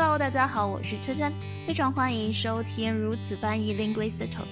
[0.00, 1.32] Hello，大家好，我是琛琛，
[1.66, 4.46] 非常欢迎收听如此翻译 Linguist Talk。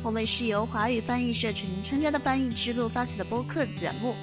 [0.00, 4.14] 我们是由华语翻译社群琛琛的翻译之路发起的播客节目，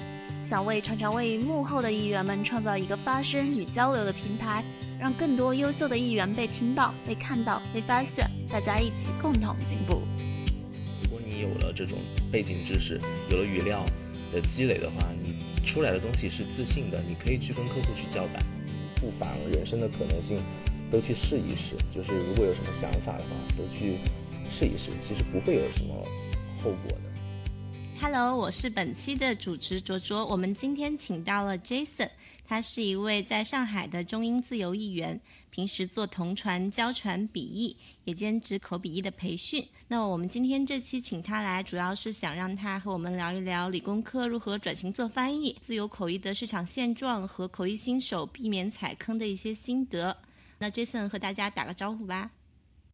[0.42, 4.64] 想为常常位于幕后的译员们创造一个发声与交流的平台，
[4.98, 10.00] 让更多优秀的译员被听到、被看到、被发现，大家一起共同进步。
[11.02, 11.98] 如果你有了这种
[12.32, 12.98] 背景知识，
[13.30, 13.84] 有了语料
[14.32, 18.42] 的积累的话，你出来的东西是自信的，你可以去跟客户去叫板。
[19.04, 20.38] 不妨人生的可能性
[20.90, 23.98] 都去试一试，就是如果有什么想法的话，都去
[24.48, 25.94] 试一试，其实不会有什么
[26.56, 28.00] 后果的。
[28.00, 30.24] Hello，我是本期的主持卓卓。
[30.24, 32.08] 我们今天请到了 Jason，
[32.46, 35.18] 他是一位在上海的中英自由译员，
[35.50, 39.66] 平时做同传、教传笔译，也兼职口笔译的培训。
[39.88, 50.16] 那我们今天这期请他来，主要是想让他和我们聊一聊理工科如何转型做翻译、自由口译的市场现状和口译新手避免踩坑的一些心得。
[50.58, 52.30] 那 Jason 和大家打个招呼吧。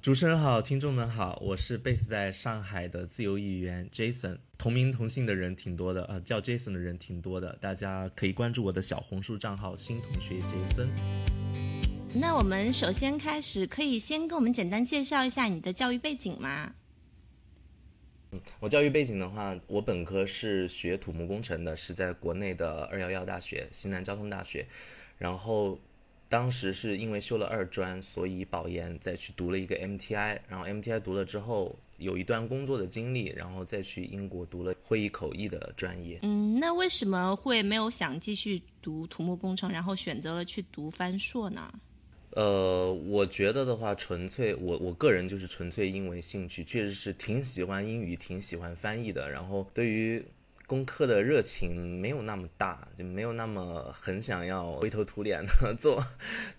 [0.02, 10.88] 主持人好，听众们好，我是 base 在上海的自由译员 Jason，同名同姓的人挺多的，呃，叫 Jason 的人挺多的，大家可以关注我的小红书账号新同学 Jason。
[12.14, 16.72] 那我们首先开始，可以先跟我们简单介绍一下你的教育背景吗？
[18.58, 24.66] 我教育背景的话，我本科是学土木工程的，是在国内的二幺幺大学西南交通大学，
[25.18, 25.78] 然后
[26.30, 36.20] 当时是因为修了二专，所以保研再去读了一个 MTI，然后 MTI 读了之后有一段工作的经历，然后再去英国读了会议口译的专业。
[36.22, 41.68] 嗯，那为什么会没有想继续读土木工程，然后选择了去读翻硕呢？
[42.36, 49.28] 呃，我觉得的话，纯粹我我个人就是纯粹因为兴趣，确实是挺喜欢英语，挺喜欢翻译的。
[49.28, 50.24] 然后对于
[50.70, 56.00] 功课的热情没有那么大，就没有那么很想要灰头土脸的 做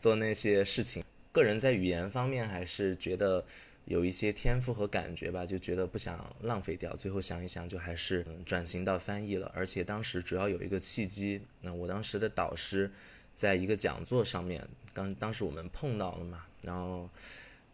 [0.02, 1.02] 做那些事情。
[1.32, 3.46] 个人在语言方面还是觉得
[3.86, 6.94] 有一些天赋和感觉吧，就觉得不想浪费掉。
[6.98, 9.50] 最后想一想，就还是转型到翻译了。
[9.56, 12.92] 而且当时主要有一个契机，那我当时的导师。
[13.34, 17.10] 在一个讲座上面，刚当时我们碰到了嘛，然后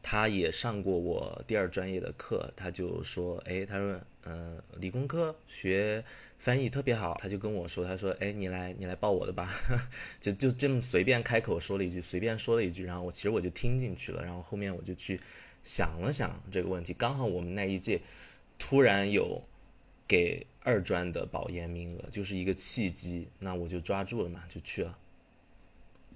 [0.01, 6.03] 他也上过我第二专业的课，他就说，哎，他说，呃，理工科学
[6.37, 9.49] 翻译特别好，他就跟我说，他说，哎，你来，你来报我的吧，
[10.19, 15.17] 就就这么随便开口说了一句，随便说了一句，然后我其实我就听进去了，然后后面我就去
[15.63, 18.01] 想了想这个问题，刚好我们那一届
[18.59, 19.41] 突然有
[20.05, 24.97] 给二专的保研名额，就是一个契机，那我就抓住了嘛，就去了。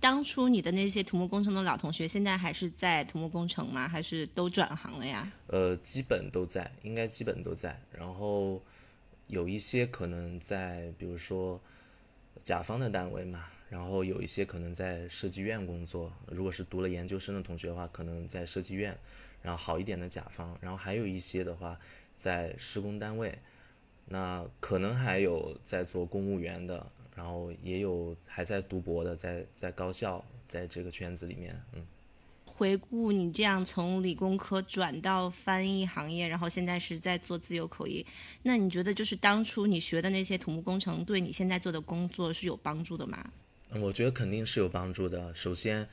[0.01, 3.87] 当初你的那些土木工程的老同学，现在还是在土木工程吗？
[3.87, 5.31] 还是都转行了呀？
[5.45, 7.79] 呃，基本都在，应该基本都在。
[7.91, 8.59] 然后
[9.27, 11.61] 有一些可能在，比如说
[12.41, 16.11] 甲方的单位嘛，然后有一些可能在设计院工作。
[16.25, 18.97] 如果是读了研究生的同学的话，可能在设计院，
[19.43, 20.57] 然后好一点的甲方。
[20.61, 21.77] 然后还有一些的话，
[22.15, 23.37] 在施工单位，
[24.07, 26.91] 那可能还有在做公务员的。
[27.21, 31.85] 然后也有还在读博的，在在高校，在这个圈子里面，嗯。
[32.45, 38.03] 回顾你这样从理工科转到翻译行业，然后现在是在做自由口译，
[38.41, 43.31] 那你觉得就是当初你学的那些土木工程，对你现在做的工作是有帮助的吗？
[43.69, 45.31] 我觉得肯定是有帮助的。
[45.35, 45.87] 首先，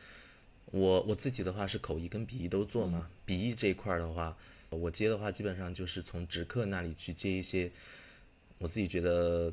[0.71, 4.35] 我我自己的话是口译跟笔译都做嘛，笔译这一块的话，
[4.71, 7.71] 我接的话基本上就是从直客那里去接一些，
[8.57, 9.53] 我自己觉得。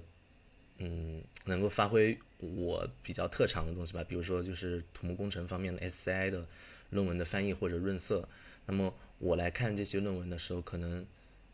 [0.77, 6.45] 嗯，能够发挥我比较特长的东西吧，比如说就是土木工程方面的 SCI 的
[6.89, 8.27] 论文的翻译或者润色。
[8.65, 11.05] 那么我来看这些论文的时候，可能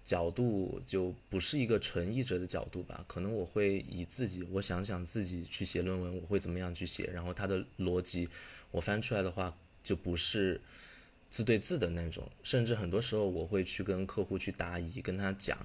[0.04, 8.28] 角度就不是一个纯译者的角度吧，可能我会以自己，我想想自己去写论文，我会怎么样去写，然后它的逻辑，
[8.72, 10.60] 我翻出来的话就不是
[11.30, 15.58] 字对字的那种，甚至很多时候我会去跟客户去答疑，跟他讲，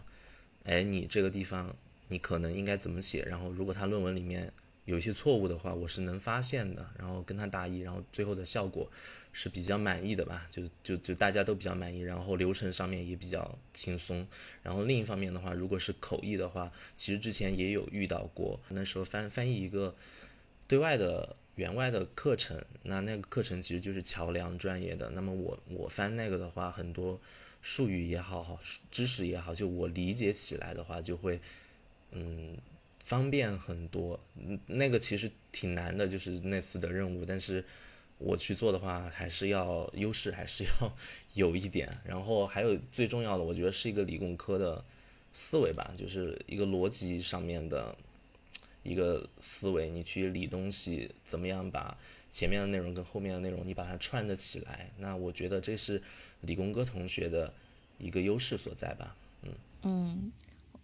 [0.65, 1.75] 哎，你这个地方。
[2.09, 3.23] 你可能应该怎么写？
[3.23, 4.53] 然后如果他论文里面
[4.85, 6.89] 有一些错误的话，我是能发现的。
[6.99, 8.89] 然后跟他答疑，然后最后的效果
[9.33, 10.47] 是比较满意的吧？
[10.49, 14.25] 就就就大家都比较满意，然后流程上面也比较轻松。
[14.63, 19.97] 然后另一方面的话，如果是口译的话，其实之前也有遇到过，那时候翻翻译一个
[20.69, 25.11] 对外的员外的课程，那那个课程其实就是桥梁专业的。
[25.11, 27.21] 那么我我翻那个的话，很多
[27.61, 28.61] 术语也好，
[28.93, 31.41] 知识也好，就我理解起来的话，就会。
[32.13, 32.57] 嗯，
[33.01, 34.19] 方便很多。
[34.67, 37.25] 那个其实挺难的，就是那次的任务。
[37.25, 37.65] 但是
[38.19, 40.97] 我去做的话，还是要优势还是要
[41.35, 41.89] 有一点。
[42.05, 44.85] 然后还有最重要的，我觉得是一个理工科的
[45.33, 47.97] 思维吧，就是一个逻辑上面的
[48.83, 51.97] 一个思维，你去理东西，怎么样把
[52.31, 54.91] 前面的内容跟后面的内容你把它串得起来？
[54.99, 56.03] 那我觉得这是
[56.41, 57.53] 理工科同学的
[57.99, 59.17] 一个优势所在吧。
[59.43, 59.53] 嗯
[59.83, 60.33] 嗯，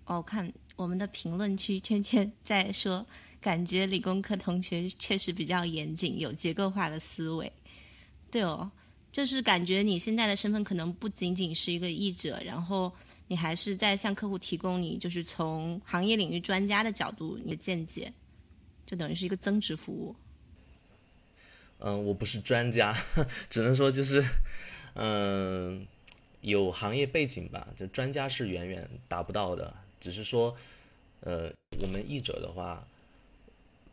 [0.04, 3.04] 我看我们的评论区圈圈在说，
[3.40, 7.50] 感觉理工科同学确实比较严谨，有结构化的思维。
[8.30, 8.70] 对哦，
[9.12, 12.90] 就是感觉你现在的身份可能不仅仅是一个译者，然后
[13.28, 18.12] 你还是在向客户提供你就是从行业领域专家的角度你的见解，
[18.86, 20.14] 就等于是一个增值服务。
[21.84, 22.96] 嗯，我不是专家，
[23.50, 24.24] 只能说就是，
[24.94, 25.84] 嗯，
[26.40, 27.66] 有行业背景吧。
[27.74, 30.54] 就专家是远远达不到的，只是说，
[31.20, 31.50] 呃，
[31.80, 32.86] 我们译者的话，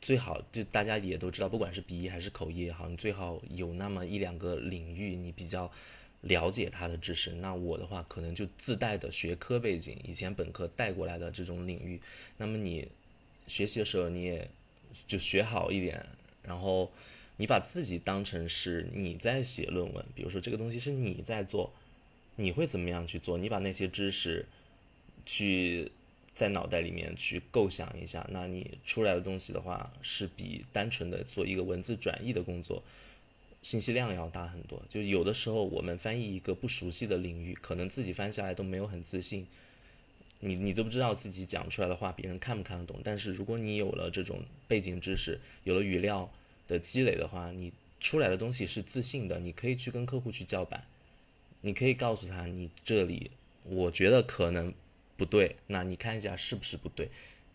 [0.01, 5.71] 最好就大家也都知道，不管是笔译还是口译也好，你最好有那么一两个领域你比较
[6.21, 7.31] 了解它的知识。
[7.33, 12.01] 那我的话，可能就自带的学科背景，以前本科带过来的这种领域。
[12.37, 12.89] 那么你
[13.47, 14.49] 学习的时候，你也
[15.07, 16.05] 就学好一点，
[16.43, 16.91] 然后。
[17.41, 21.71] 你把自己当成是你在写论文，比如说这个东西是你在做，
[22.35, 23.37] 你会怎么样去做？
[23.37, 24.45] 你把那些知识
[25.25, 25.89] 去
[26.39, 32.81] 在脑袋里面去构想一下，那你出来的东西的话，是比单纯的做一个文字转译的工作，
[33.61, 34.81] 信息量要大很多。
[34.87, 39.45] 就有的时候我们翻译一个不熟悉的领域，可能自己翻下来都没有很自信，
[40.39, 43.01] 你你都不知道自己讲出来的话别人看不看得懂。
[43.03, 46.31] 但是如果你有了这种背景知识，有了语料。
[46.69, 50.83] 的积累的话，你出来的东西是自信的，你可以去跟客户去叫板，
[51.61, 53.31] 你可以告诉他你这里
[53.63, 54.71] 我觉得可能
[55.19, 57.09] 不对，那你看一下是不是不对，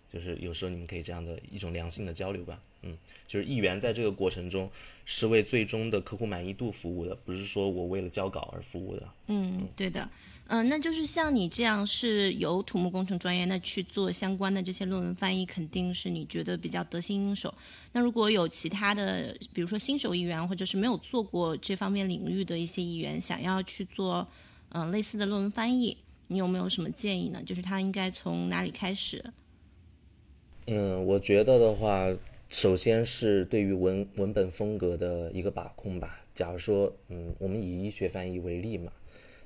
[0.06, 2.96] 就是有时候你们可以这样的一种良性的交流吧，嗯，
[3.26, 4.70] 就是议员在这个过程中
[5.04, 10.08] 是为最终的客户满意度服务的，不是说我为了交稿而服务的，嗯，对的。
[10.46, 17.52] 嗯，那就是像你这样是有土木工程专业，那去做相关的这些论文翻译，肯定是你觉得比较得心应手。
[17.92, 24.28] 那如果有其他的，比如说新手议员，或者是没有做过这方面领域的一些议员，想要去做
[24.68, 25.96] 嗯类似的论文翻译，
[26.28, 27.42] 你有没有什么建议呢？
[27.44, 29.24] 就是他应该从哪里开始？
[30.66, 32.16] 嗯，我觉得的话，
[32.48, 36.24] 首先是对于文文本风格的一个把控吧。
[36.34, 38.90] 假如说，嗯，我们以医学翻译为例嘛。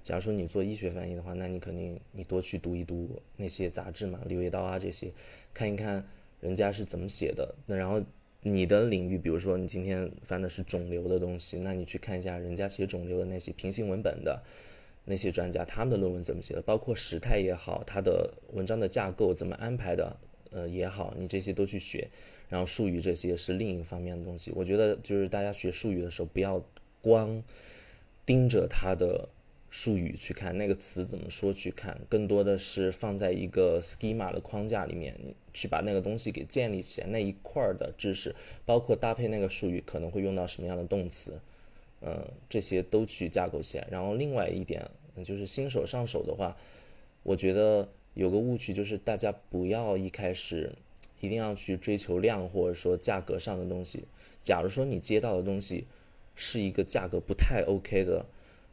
[0.05, 5.13] 假如说你做医学翻译的话，那你肯定你多去读一读那些杂志嘛，《柳叶刀》啊这些，
[5.53, 6.07] 看一看
[6.41, 7.55] 人家是怎么写的。
[7.67, 8.03] 那然后
[8.43, 14.43] 你的领域，比如说你今天翻的是肿瘤的东西，那你去看一下人家写肿瘤的那些平行文本的
[15.09, 20.17] 那些专家，他们的论文怎么写的，包括时态也好，他的文章的架构怎么安排的，
[20.51, 22.09] 呃也好，你这些都去学。
[22.49, 24.53] 然后术语这些是另一方面的东西。
[24.55, 26.65] 我觉得就是大家学术语的时候，不要
[27.01, 27.43] 光
[28.25, 29.29] 盯着他的。
[29.71, 35.15] 术语去看那个词怎么说去看，更多的是放在一个 schema 的框架里面
[35.53, 37.07] 去把那个东西给建立起来。
[37.09, 38.35] 那一块的知识，
[38.65, 41.39] 包括搭配那个术语可能会用到什么样的动词，
[42.01, 43.87] 嗯，这些都去架构起来。
[43.91, 44.91] 然后另外一点
[45.25, 46.57] 就是新手上手的话，
[47.23, 50.73] 我觉得有个误区就是大家不要一开始
[51.21, 54.05] 一定要去追求量或者说价格上的东西。
[54.43, 55.87] 假如说你接到的东西
[56.35, 58.27] 是一个价格不太 OK 的。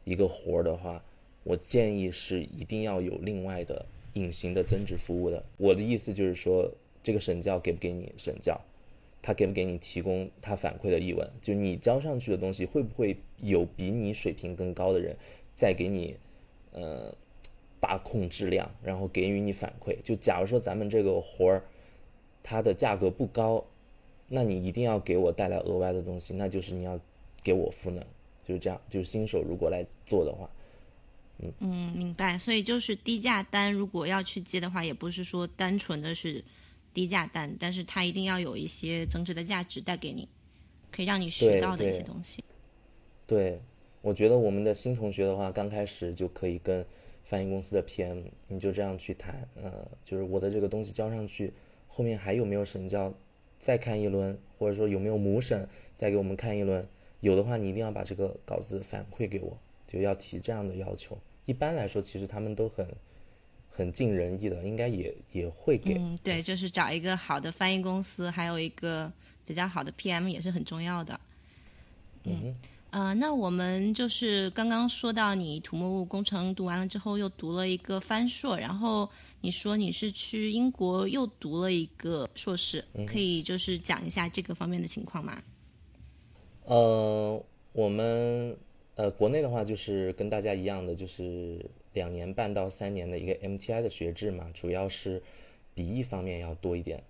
[0.08, 1.02] 一个活儿的话，
[1.42, 5.44] 我建议是一定要有另外的隐形的增值服务的。
[5.56, 6.70] 我的意思就是说，
[7.02, 8.60] 这个审教给不给你审教，
[9.20, 15.16] 他给不给你提供他反馈的译文，就你交上去的东西会不会有比你水平更高的人
[15.56, 16.14] 再给你，
[16.76, 17.12] 呃，
[17.80, 19.96] 把控质量，然后给予你反馈。
[20.02, 21.64] 就假如说咱们这个活儿，
[22.42, 23.64] 它的价格不高，
[24.28, 27.00] 那你一定要给我带来额外的东西，那就是你要
[27.42, 28.04] 给我赋能。
[28.42, 30.48] 就是这样，就是新手如果来做的话，
[31.38, 32.38] 嗯嗯，明白。
[32.38, 36.44] 所以就是低价单，如果要去接的话，也不是说单纯的是
[36.94, 40.28] 低价单，但是它一定要有一些增值的价值带给你，
[40.92, 42.44] 可以让你学到的一些东西。
[43.26, 43.60] 对，
[44.06, 46.86] 我觉得我们的新同学的话，刚开始就可以跟
[47.24, 51.52] 翻译公司的 PM，你就这样去谈，呃，就是我的这个东西交上去，
[51.88, 53.12] 后面还有没有审教，
[53.58, 56.86] 再看一轮，或者说有没有母审，再给我们看一轮。
[57.18, 59.58] 有的话，你一定要把这个稿子反馈给我，
[59.88, 61.18] 就要提这样的要求。
[61.44, 62.86] 一般来说，其实他们都很
[63.68, 65.94] 很尽人意的，应该也也会给。
[65.94, 69.12] 嗯，对，就是找一个好的翻译公司，还有一个
[69.44, 71.18] 比较好的 PM 也是很重要的。
[72.22, 72.54] 嗯，
[72.96, 79.06] 呃，那我们就是刚刚说到你土木工程读完了之后，又读了一个翻硕，然后
[79.42, 85.42] 你说你是去英国又读了一个硕士，可以就是讲一下这个方面的情况吗？
[86.64, 88.56] 呃，我们
[88.94, 91.62] 呃国内的话就是跟大家一样的，就是
[91.92, 95.22] 两年半到三年的一个 MTI 的学制嘛，主要是
[95.74, 97.04] 笔译方面要多一点。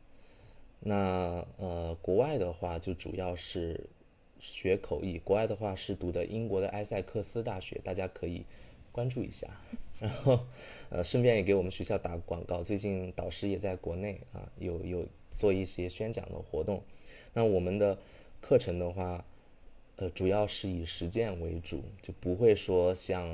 [0.80, 3.88] 那呃，国外的话就主要是
[4.38, 8.44] 学口译，国外的话是读的英国的埃塞克斯大学，大家可以
[8.92, 9.48] 关注一下。
[9.98, 10.38] 然后
[10.90, 16.82] 呃，顺便也给我们学校打广告，最近导师也在国内啊，有有做一些宣讲的活动。
[17.32, 17.98] 那我们的
[18.40, 19.24] 课程的话，
[19.96, 23.26] 呃，主要是以实践为主，就不会说像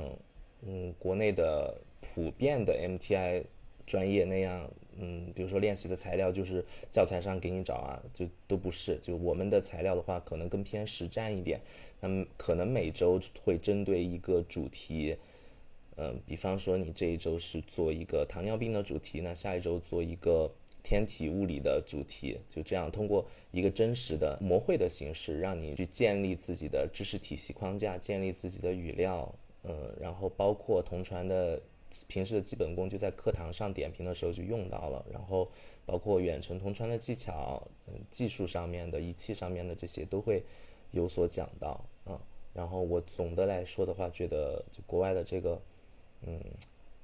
[0.65, 3.43] 嗯国内的普遍的 MTI
[3.85, 8.97] 专业那样，嗯，比如说练习的材料就是教材上给你找啊，就都不是。
[8.97, 11.59] 就我们的材料的话，可能更偏实战一点。
[11.99, 15.15] 那么可能每周会针对一个主题，
[15.97, 20.51] 嗯，比方说你这一周是做一个糖尿病的主题，那下一周做一个。
[20.85, 31.57] 天体物理的主题就这样，通过一个真实的模会的形式，让你去建立自己的知识体系框架，建立自己的语料，嗯，然后包括同传的
[32.07, 35.47] 平时的基本功，就在课堂上点评的时候就用到了，然后
[35.85, 40.43] 包括远程同传的技巧，嗯，技术上面的仪器上面的这些都会
[40.91, 42.19] 有所讲到，啊，
[42.53, 45.61] 然后我总的来说的话，觉得就国外的这个，
[46.21, 46.39] 嗯，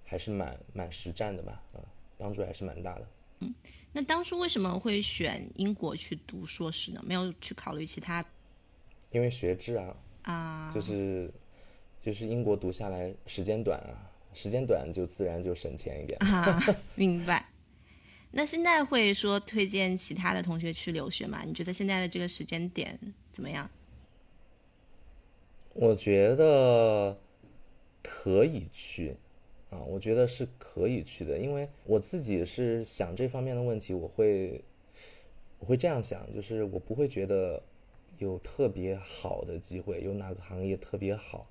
[0.03, 1.79] 还是蛮蛮实战的吧，啊，
[2.17, 3.07] 帮助还是蛮大的。
[3.41, 3.53] 嗯，
[3.93, 7.01] 那当初为什么会选英国去读硕士呢？
[7.05, 8.25] 没有去考虑其他？
[9.11, 11.31] 因为学制啊，啊，就是
[11.97, 16.59] 就是英国读下来时间短啊，时间短就自然就省钱一点啊。
[16.95, 17.45] 明白。
[18.31, 21.43] 那现在会说推荐其他的同学去留学吗？
[21.45, 22.99] 你觉得现在的这个时间点
[23.31, 23.69] 怎么样？
[25.73, 27.17] 我觉得
[28.03, 29.17] 可以去。
[29.71, 34.63] 啊，我觉得是可以去的，因为我自己是想这方面的问题，我会，
[35.59, 37.61] 我会这样想，就是我不会觉得
[38.17, 41.47] 有特别好的机会，有哪个行业特别好，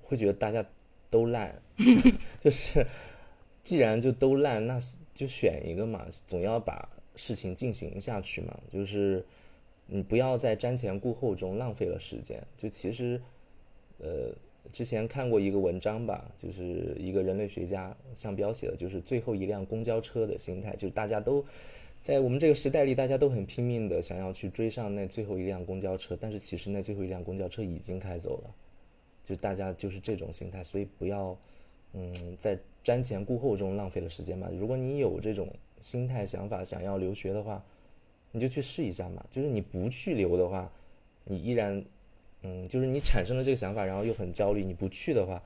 [0.00, 0.64] 会觉得大家
[1.12, 1.62] 都烂，
[2.40, 2.84] 就是
[3.62, 4.80] 既然就都烂，那
[5.14, 9.24] 就选一个嘛，总要把事情进行下去嘛，就是
[9.86, 13.20] 你不要在瞻前顾后中浪费了时间，就其实，
[13.98, 14.34] 呃。
[14.70, 21.44] 之前看过一个文章吧，就是一个人类学家向标写的，就是最后一辆公交车的心态，就是大家都
[22.00, 28.54] 在我们这个时代里，大家都很拼命的想要去追上那最后一辆公交车，但是其实那最后一辆公交车已经开走了，
[29.22, 31.36] 就大家就是这种心态，所以不要
[31.92, 34.48] 嗯在瞻前顾后中浪费了时间嘛。
[34.52, 35.48] 如果你有这种
[35.80, 37.64] 心态想法，想要留学的话，
[38.30, 39.24] 你就去试一下嘛。
[39.30, 40.70] 就是你不去留的话，
[41.24, 41.84] 你依然。
[42.44, 45.40] 嗯，就是你产生了这个想法，然后又很焦虑，你不去的话，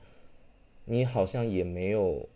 [0.85, 2.27] 你好像也没有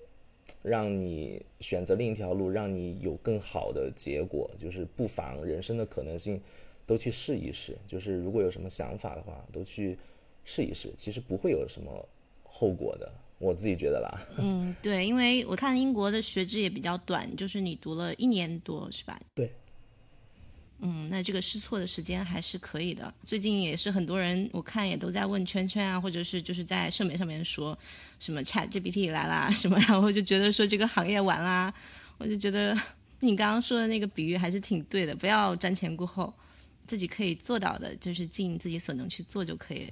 [0.61, 4.47] 让你选择另一条路，让你有更好的结果。
[4.55, 6.39] 就是不妨人生的可能性
[6.85, 7.75] 都去试一试。
[7.87, 9.97] 就是如果有什么想法的话，都去
[10.43, 12.07] 试一试，其实不会有什么
[12.43, 13.11] 后果的。
[13.37, 14.11] 我自己觉得啦。
[14.37, 19.19] 嗯，对，因为我看英国的学制也比较短，就是你读了一年多，是吧？
[19.33, 19.51] 对。
[20.83, 23.13] 嗯，那这个试错的时间还是可以的。
[23.23, 27.77] 最近也是很多人，我看也都在问圈圈啊，或者是就是在社媒上面说
[28.19, 31.71] 什么 Chat GPT 来啦什么，然后就觉得说这个行业完啦。
[32.17, 32.75] 我就觉得
[33.21, 36.33] 你刚刚说的那个比喻还是挺对的，不要瞻前顾后，
[36.85, 39.91] 自己可以做到的就是尽自己所能去做就可以。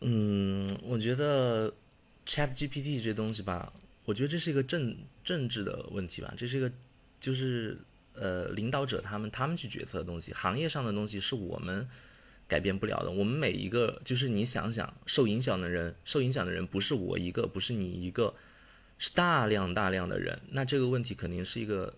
[0.00, 1.72] 嗯，我觉得
[2.26, 3.72] Chat GPT 这东西吧，
[4.04, 6.70] 我觉得这是一个政政治的问题吧，这是一个
[7.20, 7.78] 就是。
[8.20, 11.88] 呃，领导者他们他们去决策的东西，行业上的东西是我们
[12.48, 13.10] 改变不了的。
[13.12, 18.34] 我们每一个，就是你想想，受影响的人，受影响的人不是我一个，不是你一个，
[18.98, 20.40] 是大量大量的人。
[20.50, 21.94] 那这个问题肯定是一个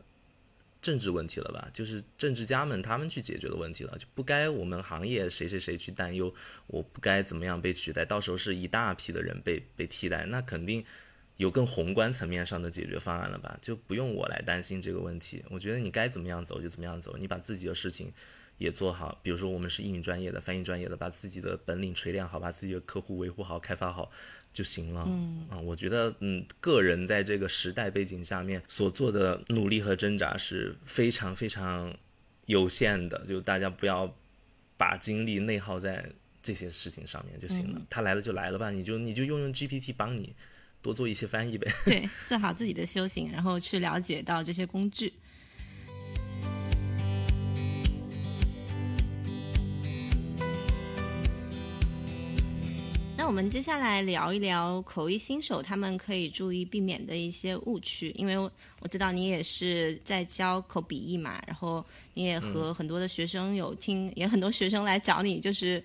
[0.83, 1.69] 政治问题了吧？
[1.73, 6.35] 就是政治家们他们去解决的问题了，就不该我们行业谁谁谁去担忧，
[6.67, 10.85] 我不该怎么样被取代，到时候是一大批的人被被替代，那肯定。
[11.37, 13.59] 有更宏观层面上的解决方案了吧？
[13.63, 15.43] 就不用我来担心这个问题。
[15.49, 18.13] 我觉得你该怎么样走就怎么样走，你把自己的事情
[18.59, 19.19] 也做好。
[19.23, 24.13] 比如说我们是英语专业的、翻译专业的，把自己的本领锤炼好，把自己的客户维护好、开发好
[24.53, 25.05] 就行了。
[25.07, 31.97] 嗯啊，我觉得嗯，个人在这个时代背景下面所做的努力和挣扎是非常非常
[32.47, 33.25] 有限的。
[33.27, 34.15] 就大家不要
[34.77, 36.11] 把精力内耗在
[36.43, 37.81] 这些事情上面就行了。
[37.91, 40.35] 他来了就来了吧，你就你就用用 GPT 帮你。
[40.83, 41.71] 多做一些翻译呗。
[41.85, 45.13] 对，做好自己的修行，然后去了解到这些工具。
[53.31, 58.37] 我们接下来聊一聊口译新手他们可以注意避免的一些误区，因为
[58.81, 61.85] 我知道你也是在教口笔译嘛，然后
[62.15, 65.81] 你也和很多的学生有听，也很多学生来找你，就是。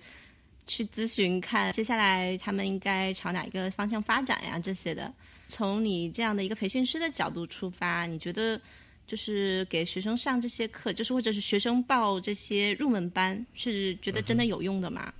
[0.66, 4.58] 去咨询看接下来他们应该朝哪一个方向发展呀？
[4.58, 5.14] 这些的，
[5.46, 8.60] 从你这样的一个培训师的角度出发，你觉得
[9.06, 15.14] 就是给学生上这些课，就是或者是学生报这些入门班，是觉得真的有用的吗？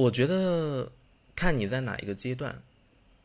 [0.00, 0.90] 我觉得
[1.36, 2.62] 看你在哪一个阶段，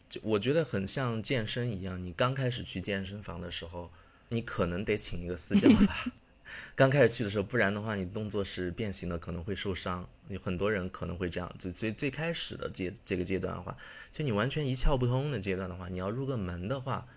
[0.10, 3.90] 就我觉得很像健身一样，你刚开始去健身房的时候，
[4.28, 6.12] 你可能得请一个私教吧。
[6.76, 10.08] 刚开始去的时候，不然的话，你动作是变形的，可能会受伤。
[10.28, 11.56] 有很多人可能会这样。
[11.58, 13.78] 最最最开始的阶这个阶段的话，
[14.12, 17.08] 就你完全一窍不通的阶段的话，你要入个门的话，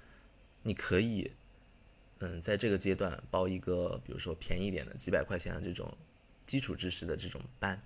[0.62, 1.33] 你可以，
[2.21, 5.93] 嗯，在这个阶段报一个，比如说便宜点的几百块钱的这种
[6.47, 7.83] 基础知识的这种班。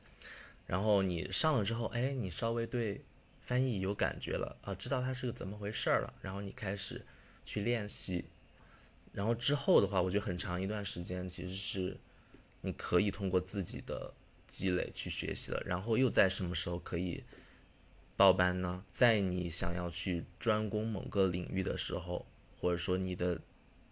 [0.67, 3.05] 然后你上了之后，哎，你稍微对
[3.41, 6.13] 翻译有感觉了啊，知道它是个怎么回事儿了。
[6.21, 7.05] 然后你开始
[7.45, 8.25] 去练习。
[9.13, 11.99] 然后之后的话，我觉得很长一段时间其实是
[12.63, 14.15] 你可以通过自己的
[14.47, 15.63] 积累去学习了。
[15.67, 17.23] 然后又在什么时候可以
[18.17, 18.85] 报班呢？
[18.91, 22.25] 在你想要去专攻某个领域的时候，
[22.59, 23.39] 或者说你的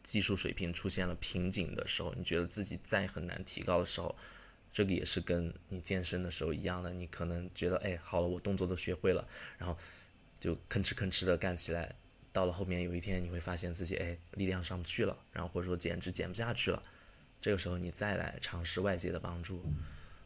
[0.02, 4.16] 技术水平出现了瓶颈的时候，你觉得自己再很难提高的时候，
[4.72, 6.92] 这个也是跟你健身的时候一样的。
[6.92, 9.26] 你可能觉得，哎，好了，我动作都学会了，
[9.58, 9.76] 然后
[10.38, 11.94] 就吭哧吭哧的干起来。
[12.32, 16.80] 到了后面有一天，你会发现自己哎力量上不去了，然后或者说减脂减不下去了，
[17.40, 19.64] 这个时候你再来尝试外界的帮助，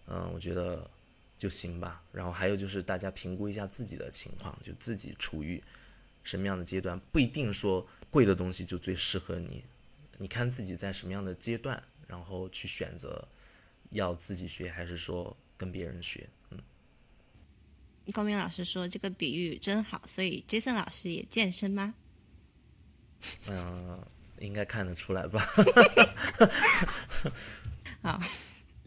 [0.06, 0.90] 嗯，我觉得
[1.38, 2.02] 就行吧。
[2.12, 5.62] 然后还有就是大家评估一下自己的情况，就自己处于
[6.22, 9.64] 什么样的阶段，不一定说贵的东西就最适合你，
[10.18, 13.26] 你看自己在什么样的阶段，然后去选择
[13.94, 16.58] 要自己学还是说跟别人学，嗯。
[18.12, 21.94] 光明老师说这个比喻真好，所以 Jason 老师也健身吗？
[23.48, 23.98] 嗯，
[24.40, 25.40] 应该看得出来吧。
[28.02, 28.20] 好，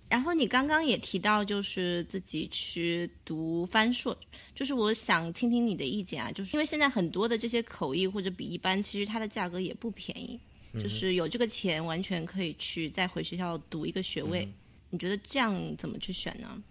[0.08, 4.16] 然后你刚刚也提到，就是自己去读翻硕，
[4.54, 10.40] 就是我想听听你的意见啊，就是因为现在很多的这些口译或者笔译班，其实它的价格也不便宜，
[10.74, 14.48] 就是有这个钱完全可以去再回学校读一个学位。
[14.89, 16.63] 你觉得这样怎么去选呢？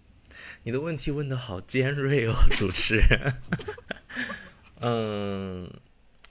[0.65, 3.43] 你的问题问的好尖锐哦，主持人。
[4.81, 5.71] 嗯，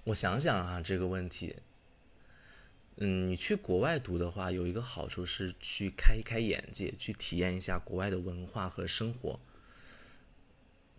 [0.05, 1.55] 我想想啊，这个问题。
[2.97, 9.39] 嗯，你去国外读的话，有一个好处是去开一开眼界，去体验一下国外的文化和生活。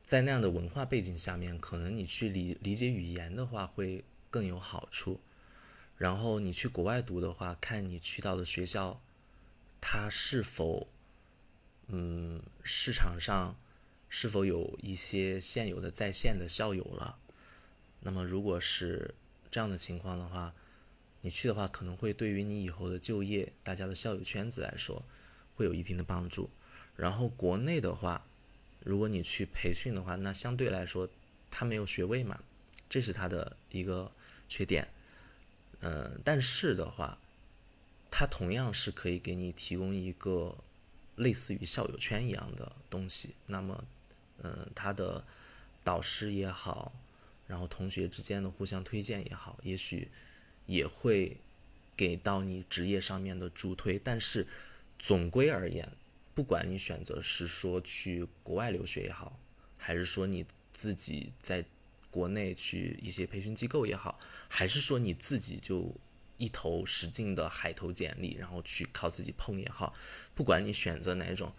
[0.02, 5.20] 在那样的文化背景下面，可能你去理理解语言的话会更有好处。
[5.96, 9.00] 然后你去国外读的话，看你去到的学校，
[9.80, 10.88] 它是否。
[11.88, 13.54] 嗯，市场上
[14.08, 17.16] 是否有一些现有的在线的校友了？
[18.00, 19.14] 那么，如果是
[19.52, 20.52] 这样的情况的话，
[21.20, 25.04] 你去的话，可能会对于你以后的就业，大家的校友圈子来说，
[25.54, 26.50] 会有一定的帮助。
[26.96, 28.26] 然后，国内的话，
[28.82, 31.08] 如果你去培训的话，那相对来说，
[31.52, 32.42] 他没有学位嘛，
[32.88, 34.10] 这是他的一个
[34.48, 34.88] 缺点。
[35.82, 37.16] 嗯，但是的话，
[38.18, 40.57] 他同样是可以给你提供一个。
[41.16, 43.85] 类似于校友圈一样的东西，那么，
[44.42, 45.24] 嗯，他的
[45.83, 46.92] 导师也好，
[47.46, 50.11] 然后同学之间的互相推荐也好，也许
[50.66, 51.38] 也会
[51.96, 53.98] 给到你职业上面的助推。
[53.98, 54.46] 但是，
[54.98, 55.90] 总归而言，
[56.35, 59.38] 不管你选择是说去国外留学也好，
[59.79, 61.64] 还是说你自己在
[62.11, 65.90] 国内去一些培训机构也好，还是说你自己就。
[66.38, 69.92] 一头使劲的海投简历，然后去靠自己碰也好，
[70.35, 71.53] 不管你选择哪种，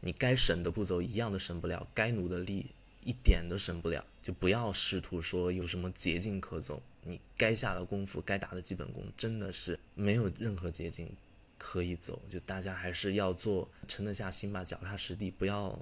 [0.00, 2.66] 你该省的步骤一样都省不了，该努的力
[3.04, 6.82] 一点都省不了，就不要试图说有什么捷径可走。
[7.04, 11.12] 你该下的功夫，该打的基本功，真的是没有任何捷径
[11.58, 12.22] 可以走。
[12.28, 15.76] 就大家还是要做沉得下心吧，脚踏实地，不要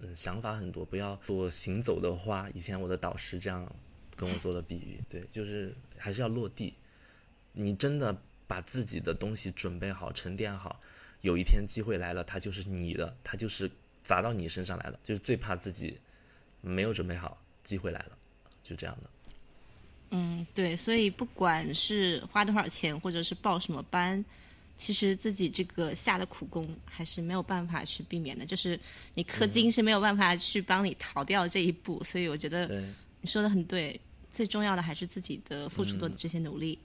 [0.00, 2.50] 嗯想法很多，不要做行走的花。
[2.50, 3.66] 以前我的导师这样
[4.16, 6.74] 跟我做的比喻，对，就是还是要落地。
[7.58, 8.14] 你真的
[8.46, 10.78] 把自己的东西准备好、沉淀好，
[11.22, 13.70] 有一天机会来了，它就是你的，它就是
[14.02, 15.00] 砸到你身上来了。
[15.02, 15.98] 就是最怕自己
[16.60, 18.18] 没有准备好，机会来了，
[18.62, 19.10] 就这样的。
[20.10, 24.22] 嗯，对，所以不管是花多少钱，或者是报什么班，
[24.76, 28.44] 其实自己这个下的苦功还是没有办法去避免的。
[28.44, 28.78] 就是
[29.14, 32.68] 你氪金是没有办法去帮你逃掉这一步，所以我觉得
[33.22, 33.98] 你说的很对，
[34.32, 36.78] 最重要的还是自己的付出的这些努力。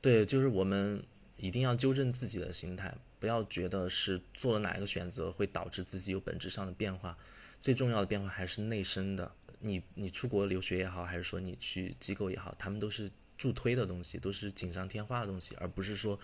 [0.00, 1.02] 对，就是我们
[1.36, 7.16] 一定要纠正自己的心态，不要觉得是做了哪一个选择会导致自己有本质上的变化。
[7.60, 9.32] 最重要的变化还是内生的。
[9.60, 16.18] 你你出国留学也好，还是说你去机构也好，他们都是助推的东西，都是锦上添花的东西，而不是说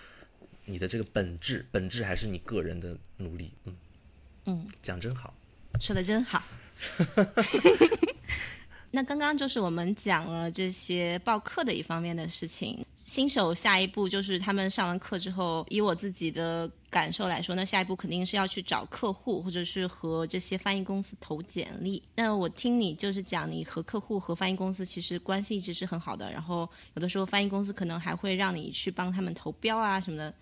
[0.66, 3.52] 你的这个本质，本质还是你个人的努力。
[3.64, 3.76] 嗯
[4.44, 5.34] 嗯，讲真好，
[5.80, 6.44] 说的真好。
[8.94, 12.84] 那刚刚就是我们讲了这些报课的一方面的事情。
[12.94, 22.02] 新手下一步就是他们上完课之后，以我自己的感受来说，那下一步肯定是要去找客户，或者是和这些翻译公司投简历。
[22.14, 30.32] 那我听你就是讲，你和客户和翻译公司其实关系一直是很好的，然后有的时候翻译公司可能还会让你去帮他们投标啊什么的。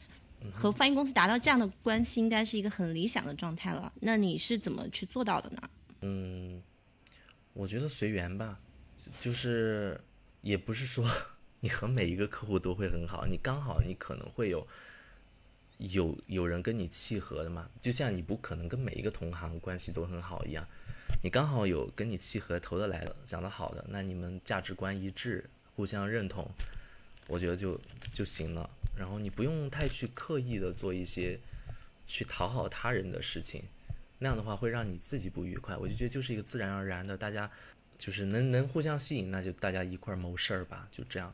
[0.52, 3.92] 和翻译公司达到这样的关系，应该是一个很理想的状态了。
[4.00, 5.62] 那你是怎么去做到的呢？
[6.02, 6.62] 嗯，
[7.52, 8.58] 我觉得随缘吧，
[9.18, 10.00] 就是
[10.42, 11.06] 也不是说。
[11.62, 14.66] 你和每一个客户都会很好，你刚好你可能会有
[15.76, 20.66] 有有人跟你契合的嘛，就像你不可能跟每一个同行关系都很好一样，
[21.22, 26.50] 你刚好有跟你契合、投得来的、讲得好的，那你们价值观一致，互相认同，
[27.26, 27.78] 我觉得就
[28.10, 28.70] 就行了。
[28.96, 31.38] 然后你不用太去刻意的做一些
[32.06, 33.62] 去讨好他人的事情，
[34.20, 35.76] 那样的话会让你自己不愉快。
[35.76, 37.50] 我就觉得就是一个自然而然的，大家
[37.98, 41.28] 就是能能互相吸引，那就大家一块谋事儿吧，就这样。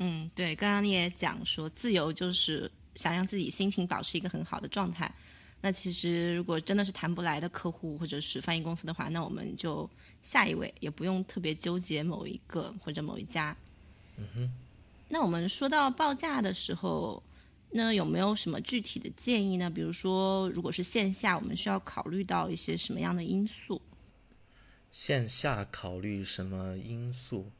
[0.00, 5.12] 嗯，对，刚刚你也讲说，自由就是想让自己心情保持一个很好的状态。
[5.60, 9.90] 那其实如果真的是谈不来的客户或者是翻译公司的话，那我们就
[10.22, 13.56] 下一位，也不用特别纠结某一个或者某一家。
[14.16, 14.52] 嗯哼。
[15.08, 17.20] 那我们说到报价的时候，
[17.70, 19.68] 那有没有什么具体的建议呢？
[19.68, 23.80] 比如说，如果是线下，我们需要考虑到一些什么样的因素？
[24.90, 27.52] 线下考虑什么因素？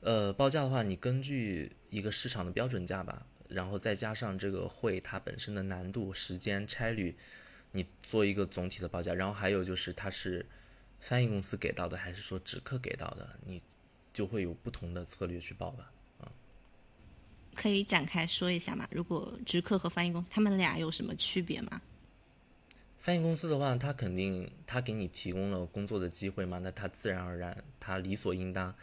[0.00, 7.14] 呃，报价的话，你根据一个市场的标准价吧，然后再加上这个会它本身的难度、时间、差旅，
[7.72, 9.12] 你做一个总体的报价。
[9.12, 10.46] 然后还有就是它是
[11.00, 13.60] 翻译公司给到的，还是说直客给到的，你
[14.12, 15.92] 就会有不同的策略去报吧。
[17.60, 18.86] 可以展开说一下吗？
[18.90, 21.82] 如果直客和翻译公司，他们俩有什么区别吗？
[22.98, 28.74] 翻译公司的话，他肯定他给你提供了工作的机会嘛，那他自然而然，他理所应当。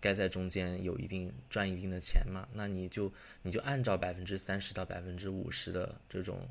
[0.00, 2.46] 该在中间有一定赚一定的钱嘛？
[2.52, 3.10] 那你就
[3.40, 6.46] 你就按照百分之三十到百分之五十的这种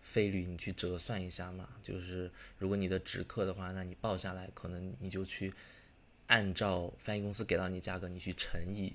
[0.00, 1.68] 费率，你去折算一下嘛。
[1.82, 5.52] 就是如果你的直客的话，那你报下来可能你就去
[6.28, 8.94] 按照翻译公司给到你价格，你去乘以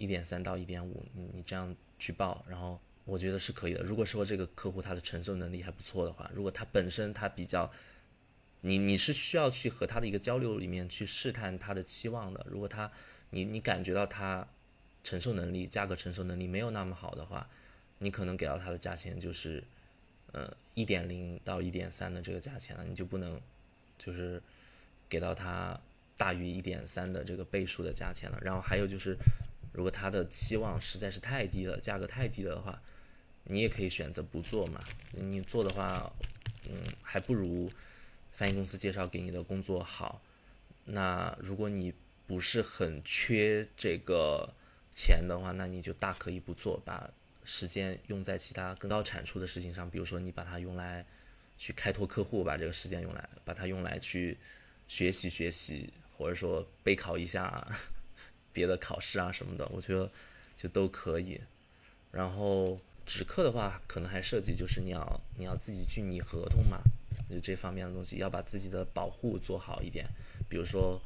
[0.00, 3.82] 一点三到一点五，你你这样去报，然后我觉得是可以的。
[3.84, 7.70] 如果说这个客户他的承受能力还不错的话，如果他本身他比较。
[8.62, 12.46] 你你是需要去和他的一个交流里面去试探他的期望的。
[12.46, 12.92] 如果他
[13.30, 14.46] 你你感觉到他
[15.02, 17.48] 承受能力、价格承受能力没有那么好的话，
[18.00, 19.64] 你可能给到他的价钱就是，
[20.32, 23.40] 呃，一点零到一点三的这个价钱了，你就不能
[23.98, 24.42] 就是
[25.08, 25.80] 给到他
[26.18, 28.38] 大于一点三的这个倍数的价钱了。
[28.42, 29.16] 然后还有就是，
[29.72, 32.82] 如果他的期望实在是太低了，价格太低了的话，
[33.44, 34.80] 你也可以选择不做嘛。
[35.12, 36.12] 你做的话，
[36.68, 37.70] 嗯，还不如。
[38.32, 40.22] 翻译公司介绍给你的工作好，
[40.86, 41.92] 那如果你
[42.26, 44.54] 不是很缺这个
[44.90, 47.10] 钱的话，那你就大可以不做，把
[47.44, 49.90] 时间用在其他更高产出的事情上。
[49.90, 51.04] 比如说，你把它用来
[51.58, 54.38] 去开拓客户，把这个时间用来把它用来去
[54.88, 57.68] 学习学习，或者说备考一下
[58.52, 60.10] 别的考试啊什么的，我觉得
[60.56, 61.40] 就都可以。
[62.10, 66.80] 然后纸课的话，可能还涉及就是你要你要自己去拟合同嘛。
[67.30, 70.04] 就这方面的东西，要把自己的保护做好一点，
[70.48, 71.00] 比如说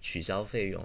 [0.00, 0.82] 取消费用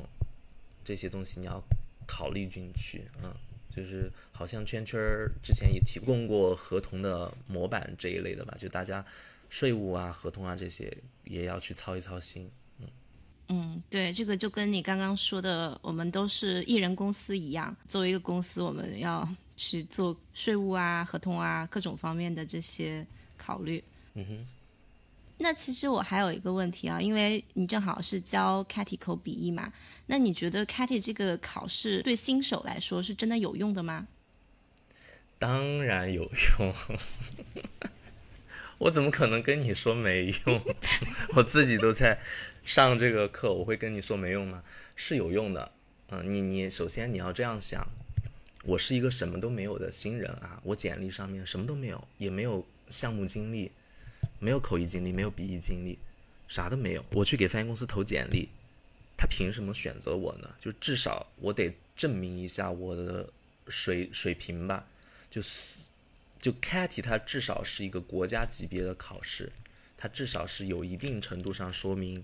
[0.83, 1.63] 这些东西，你要
[2.05, 3.05] 考虑进去。
[3.23, 3.33] 嗯，
[3.69, 4.99] 就是好像圈圈
[5.41, 9.05] 之前也提供过合同的模板这一类的吧，就大家
[9.49, 12.51] 税务啊、合同啊这些也要去操一操心。
[13.51, 23.05] 嗯嗯，对，这个就跟你刚刚说的，我们都是艺人公司一样，作为一个公司，我们要去做税务啊、合同啊各种方面的这些
[23.37, 23.83] 考虑。
[24.13, 24.47] 嗯哼。
[25.37, 29.73] 那其实我还有一个问题啊，因为你正好是教 CATI 口笔译嘛，
[30.05, 34.07] 那你觉得 CATI 这个考试对新手来说是真的有用的吗？
[35.39, 36.21] 当然有
[36.59, 36.73] 用，
[38.77, 40.61] 我怎么可能跟你说没用？
[41.33, 42.19] 我自己都在
[42.63, 44.63] 上这个课，我会跟你说没用吗？
[44.95, 45.71] 是有用的。
[46.09, 47.87] 嗯，你你首先你要这样想，
[48.63, 53.71] 我是一个什么都没有的新人啊，我简历上面什么都没有，也没有项目经历。
[54.37, 55.99] 没有口译经历，没有笔译经历，
[56.47, 57.05] 啥都没有。
[57.11, 58.49] 我去给翻译公司投简历，
[59.15, 60.49] 他凭什么选择我呢？
[60.59, 63.29] 就至少我得证明一下我的
[63.67, 64.87] 水水平吧。
[65.29, 65.79] 就是，
[66.39, 69.51] 就 CAT 它至少是一个国家级别的考试，
[69.95, 72.23] 它至少是有一定程度上说明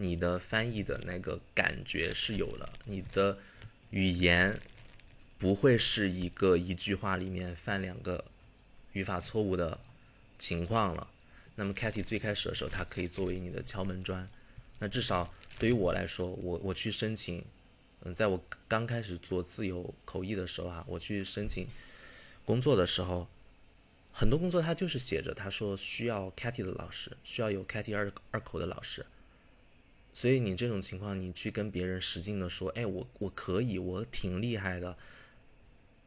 [0.00, 3.36] 你的翻译的那个感觉是有了，你的
[3.90, 4.58] 语言
[5.38, 8.24] 不会是一个一句话里面犯两个
[8.94, 9.78] 语法错误的
[10.38, 11.06] 情况了。
[11.56, 14.26] 那么 Katy 最开始的时候，它可以作为你的敲门砖。
[14.78, 17.44] 那至少对于我来说，我我去申请
[18.02, 21.68] 嗯，在我刚开始做自由口译的时候啊，我去申请
[22.46, 23.28] 工作的时候，
[24.10, 29.04] 很多工作他就是写着他说需要 c a t y 的老师，需要有 Catty 二二口的老师。
[30.12, 34.96] 所以你这种情况，你去跟别人使劲的说，哎，我我可以，我挺厉害的，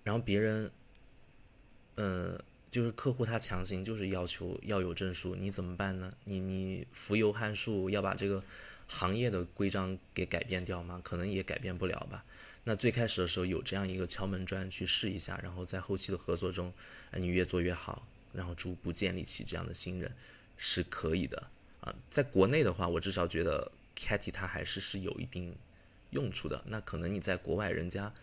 [0.04, 0.70] 然后别人，
[1.96, 2.38] 嗯，
[2.70, 6.14] 就是客户他强行就是要求要有证书，你怎么办呢？
[6.26, 8.44] 你你浮游汉术要把这个
[8.88, 11.00] 行业的规章给改变掉吗？
[11.02, 12.26] 可能也改变不了吧。
[12.66, 16.74] 那最开始的时候有这样一个敲门砖去试一下，然后在后期的合作中，
[17.14, 18.02] 你越做越好，
[18.34, 20.12] 然后逐步建立起这样的信任，
[20.58, 21.42] 是可以的
[21.80, 21.96] 啊。
[22.10, 23.72] 在国内的话，我至少觉得。
[23.96, 25.56] Catty 它还是是有一定
[26.12, 28.14] 用处的，那可能你在国外人家，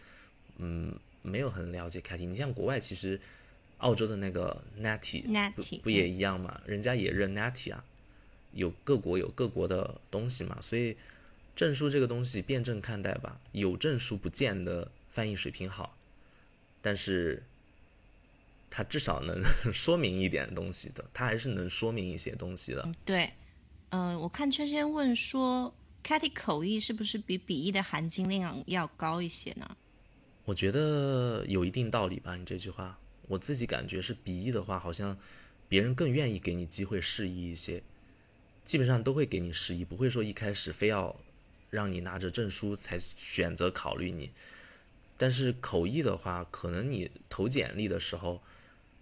[0.59, 2.26] 嗯，没有很了解 Catty。
[2.26, 3.20] 你像国外其实
[3.78, 5.22] 澳洲的那个 Natty
[5.54, 6.61] 不不也一样嘛？
[6.66, 7.85] 人家也认 Natty 啊，
[8.52, 10.96] 有各国有各国的东西嘛，所以
[11.56, 13.40] 证书这个东西辩证看待吧。
[13.52, 15.96] 有证书不见得翻译水平好，
[16.83, 17.42] 但是
[18.70, 22.88] 它至少能 说明一点东西的，它还是能说明一些东西的。
[23.04, 23.33] 对。
[23.90, 25.74] 嗯，我看圈圈问说
[26.05, 29.76] ，Catty 口译是不是比笔译的含金量要高一些呢？
[30.44, 32.37] 我觉得有一定道理吧。
[32.37, 35.18] 你这句话，我自己感觉是笔译的话，好像
[35.68, 37.83] 别人更愿意给你机会试译一些，
[38.64, 41.16] 基本上都会给你试译，不会说一开始非要
[41.68, 44.31] 让你拿着证书才选择考虑你。
[45.16, 48.40] 但是口译的话，可能你投简历的时候，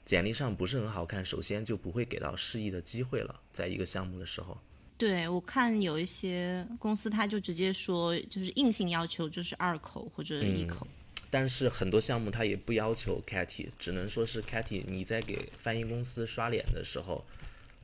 [0.07, 4.59] 简历上不是很好看，首先就不会给到试译的机会了，在一个项目的时候。
[4.99, 10.85] 对，我看有一些公司，他就直接说，就是硬性要求就是二口或者一口。
[11.31, 17.25] 但是很多项目他也不要求 Catty，只能说是 Catty 你在给翻译公司刷脸的时候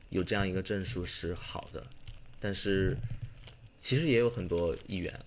[0.09, 1.87] 有这样一个证书是好的。
[2.37, 2.97] 但是
[3.79, 5.17] 其实也有很多译员，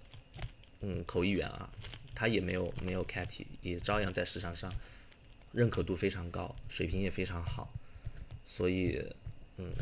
[0.82, 1.70] 嗯，口译员啊，
[2.14, 4.70] 他也没有没有 Catty，也照样在市场上
[5.52, 7.72] 认可度非常高，水平也非常好。
[8.44, 9.02] 所以，
[9.56, 9.72] 嗯。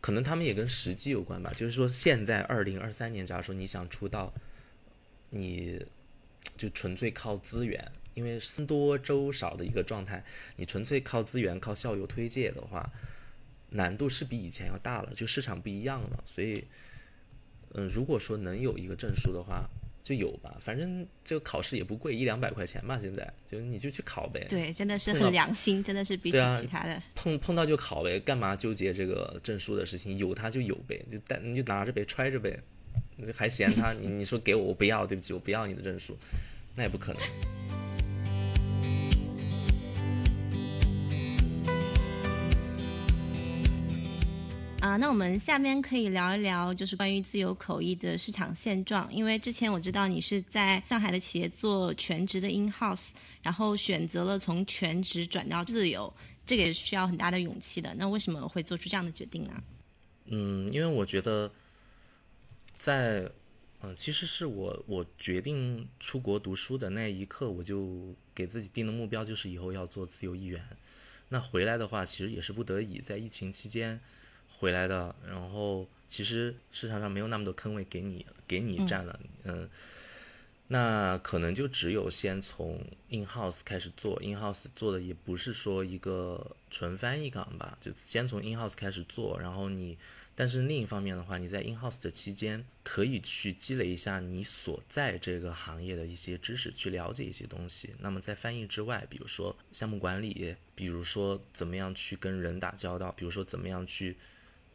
[0.00, 4.32] 可能他们也跟时机有关吧，就是说现在二零二三年，假如说你想出道，
[5.30, 5.84] 你
[6.56, 10.22] 就纯粹靠资源，因为僧多粥少的一个状态，
[10.56, 12.90] 你纯粹靠资源、靠校友推荐的话，
[13.70, 16.22] 难度是比以前要大了，就市场不一样了。
[16.24, 16.64] 所以，
[17.74, 19.68] 嗯，如果说能有一个证书的话。
[20.08, 22.98] 就有吧，反正这个考试也不贵，一两百块钱吧。
[22.98, 24.46] 现在就你就去考呗。
[24.48, 27.02] 对，真的是很良心，真的是比起其他的。
[27.14, 30.16] 碰碰到就考呗，干嘛纠结这个证书的事情？
[30.16, 32.58] 有它就有呗，就带你就拿着呗，揣着呗，
[33.34, 33.92] 还嫌他？
[33.92, 36.16] 你你说给我，我不要，对不起，我不要你的证书，
[36.74, 37.22] 那也不可能。
[44.80, 49.12] 啊，那我们下面可以聊一聊，就是关于自由口译的市场现状。
[49.12, 53.10] 因为之前我知道你是在上海的企业做全职的 in house，
[53.42, 56.12] 然后选择了从全职转到自由，
[56.46, 57.92] 这个也是需要很大的勇气的。
[57.96, 59.62] 那为什么会做出这样的决定呢？
[60.26, 61.50] 嗯，因为我觉得，
[62.76, 63.28] 在
[63.82, 70.64] 嗯，其实是我我决定出国读书的那一刻，我就给自己定的目标就是以后要做自由译员。
[71.30, 74.00] 那回来的话，其实也是不得已，在疫情期间。
[74.58, 79.70] 回来的，然后其实市场上没有那么多坑位给你给你占了，嗯，
[80.66, 89.96] 那可能就只有先从 in house 开始做，in house 做的也不是说一个纯翻译岗吧，就先从 in house 开始做，然后你，
[90.34, 97.94] 但是另一方面的话，你在 in house 的期间可以去积累一下你所在这个行业的一些知识，去了解一些东西。
[98.00, 104.16] 那么在翻译之外，比如说项目管理，比如说怎么样去跟人打交道，比如说怎么样去。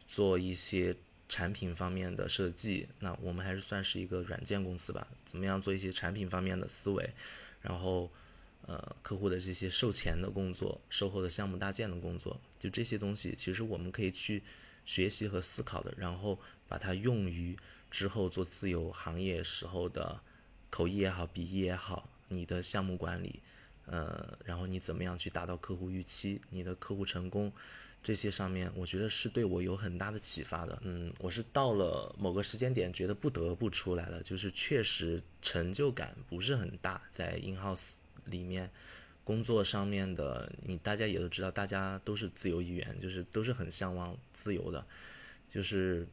[0.06, 0.94] 做一些
[1.28, 5.06] 产品方面的设计，那我们还是算是一个软件公司吧。
[5.24, 7.10] 怎么样做一些产品方面的思维，
[7.62, 8.10] 然后，
[8.66, 14.42] 呃，客户的这些售前的工作、售后的项目搭建的工作，就这些东西，其实我们可以去
[14.84, 16.38] 学习和思考的，然后
[16.68, 17.56] 把它用于
[17.90, 20.20] 之后做自由行业时候的
[20.70, 23.40] 口译也好、笔译也好，你的项目管理，
[23.86, 27.50] 呃，然后你怎么样去达到客户预期，你的客户成功。
[28.04, 30.78] 这些上面，我觉得是对我有很大的启发的。
[30.84, 37.00] 嗯，我是到了某个时间点，觉得不得不出来了，就是确实成就感不是很大。
[37.10, 37.94] 在 in house
[38.26, 38.70] 里面
[39.24, 44.86] 工作上面的，你大家也都知道，大家都是自由意愿，就是都是很向往自由的，
[45.48, 46.06] 就是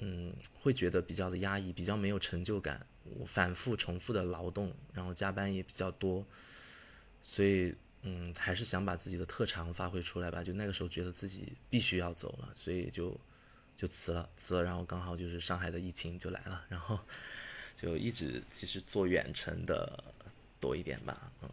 [0.00, 2.84] 嗯，会觉得比较的压抑，比较没有成就感，
[3.24, 6.26] 反复重复的劳动，然后加班也比较多，
[7.22, 7.72] 所以。
[8.08, 10.44] 嗯，还是想把自己的特长发挥出来吧。
[10.44, 13.18] 就那个时候觉得自己必须要走了，所以就
[13.76, 14.62] 就辞了，辞了。
[14.62, 16.96] 然后刚好就是上海的疫情就来了，然后
[17.76, 20.04] 就一直其实做远程的
[20.60, 21.50] 多一点吧，嗯。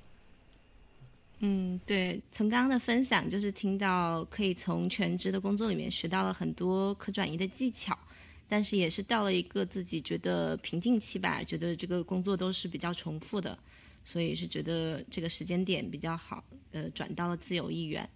[1.46, 7.98] 嗯，对，从刚刚的分享就是听到可以从全职的工作里面学到了很多可转移的技巧，
[8.48, 13.58] 但是也是到了一个自己觉得瓶颈期吧，觉得这个工作都是比较重复的，
[14.04, 18.08] 所以是觉得这个时间点比较好，呃，转到了自由意愿。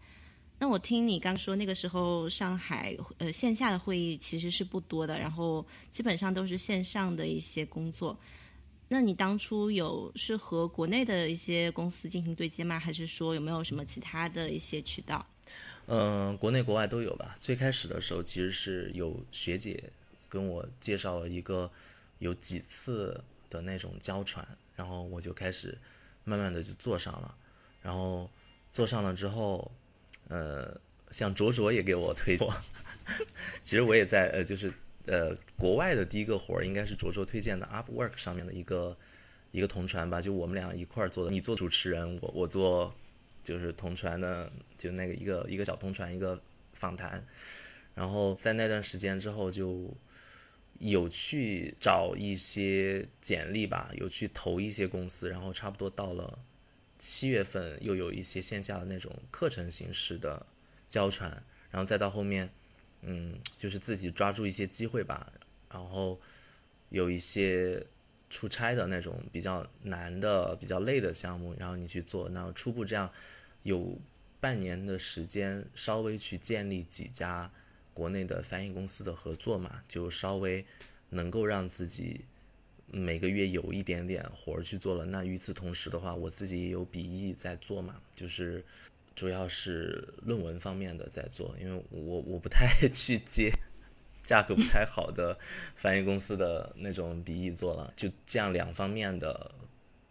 [0.60, 8.18] 那我听你刚说那个时候上海呃线下的会议其实是不多的，然后基本上都是线上的一些工作。
[8.90, 12.80] 那你当初有是和国内的一些公司进行对接吗？
[12.80, 15.26] 还是说有没有什么其他的一些渠道？
[15.88, 17.36] 嗯，国内国外都有吧。
[17.40, 19.84] 最开始的时候其实是有学姐
[20.28, 21.70] 跟我介绍了一个
[22.20, 24.48] 有几次的那种交传，
[24.78, 25.78] 然后我就开始
[26.24, 27.36] 慢慢的就做上了。
[27.82, 28.30] 然后
[28.72, 29.70] 做上了之后，
[30.30, 30.80] 呃，
[31.12, 32.54] 像卓卓也给我推过，
[33.66, 34.72] 其实我也在呃就是。
[35.10, 38.98] 呃，国外的第一个活儿应该是卓卓推荐的 Upwork 上面的一个
[39.54, 41.32] 一个同传吧，就我们俩一块儿做的。
[41.32, 42.94] 你做主持人，我我做
[43.42, 46.38] 就是同传的，就那个一个一个小同传一个
[46.74, 47.26] 访谈。
[47.96, 49.90] 然后在那段时间之后，就
[50.80, 55.30] 有去找一些简历吧，有去投一些公司。
[55.30, 56.40] 然后差不多到了
[56.98, 60.46] 七月份，又有一些线下的那种课程形式的
[60.90, 62.50] 教传，然后再到后面。
[63.02, 65.32] 嗯，就是自己抓住一些机会吧，
[65.70, 66.20] 然后
[66.90, 67.86] 有一些
[68.28, 72.28] 出差的那种比较难的、比较累的项目，然后你去做。
[72.30, 73.10] 那初步这样
[73.62, 74.00] 有
[74.40, 77.52] 半年的时间，稍微去建立几家
[77.98, 80.64] 国内的翻译公司的合作嘛，就稍微
[81.10, 82.22] 能够让自己
[82.92, 85.06] 每个月有一点点活儿去做了。
[85.06, 88.64] 那与此同时的话，我自己也有笔译在做嘛，就是。
[89.18, 93.52] 主要是论文方面的在做，因为我我不太 去接
[94.22, 95.36] 价格不太好的
[95.76, 99.56] 翻译公司的那种笔译做了，就这样两方面的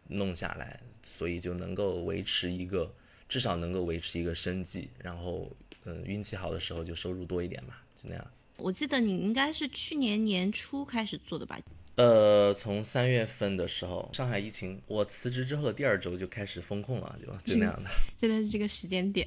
[0.08, 2.92] 弄下来，所以就能够维持一个
[3.28, 8.26] 至少能够维持一个生计，然后嗯运气好的时候就收入多一点嘛，就那样。
[8.58, 11.58] 我记得你应该是去年年初开始做的吧？
[11.96, 17.88] 呃，从三月份的时候，上海疫情，我辞职之后的第二周就开始封控了，就就那样的，
[18.20, 19.26] 真的是这个时间点。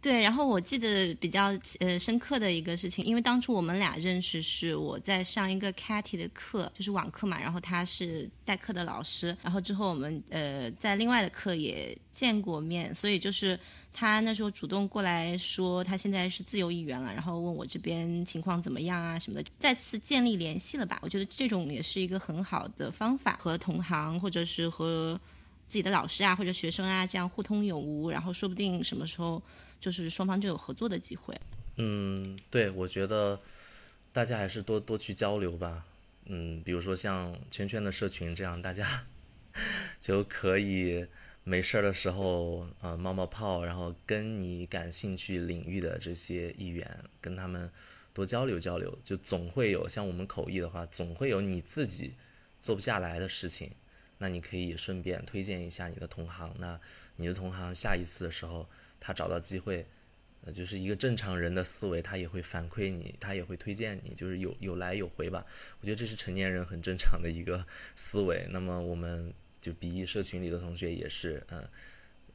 [0.00, 13.58] 对，然后我记得比较呃深刻的一个事情，因为当初我们俩认识是我在上一个 Katy 的课，就是网课嘛，然后他是代课的老师，然后之后我们呃在另外的课也见过面，所以就是
[13.94, 20.98] 他那时候主动过来说他现在是自由议员了，然后问我这边情况怎么样啊什么的，再次建立联系了吧？
[21.00, 25.18] 我觉得这种也是一个很好的方法，和同行或者是和
[25.66, 29.40] 自己的老师啊或者学生啊这样互通有无，然后说不定什么时候。
[29.80, 31.38] 就是双方就有合作的机会。
[31.76, 33.38] 嗯，对，我觉得
[34.14, 35.84] 大家还是多多去交流吧。
[36.24, 39.04] 嗯，比如说像圈圈的社群这样，大家
[40.00, 41.06] 就可以
[41.44, 47.70] 没事儿的时候啊冒冒泡，然后跟你感兴趣领域的这些议员跟他们
[48.12, 52.14] 多交流交流，就总会有像我们口译的话，总会有你自己
[52.60, 53.70] 做不下来的事情，
[54.18, 56.80] 那你可以顺便推荐一下你的同行，那
[57.16, 58.66] 你的同行下一次的时候。
[59.06, 59.84] 他找到机会，
[60.46, 65.44] 呃，就是一个正常人的思维，他也会反馈你，他也会推荐你，就是有有来有回吧。
[65.78, 68.46] 我觉得这是成年人很正常的一个思维。
[68.48, 69.30] 那么我们
[69.64, 71.66] 就笔译社群里的同学也是，嗯，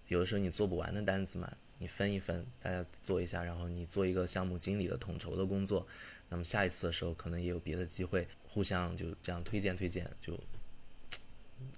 [0.08, 5.86] 有的时候你做不完的单子嘛，你分一分，大家做一下，然后你做一个项目经理的统筹的工作。
[6.28, 10.40] 那么下一次的时候，可能也有别的机会，互相就这样推荐推荐就。